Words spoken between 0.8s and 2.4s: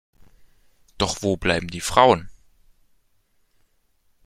Doch wo bleiben die Frauen?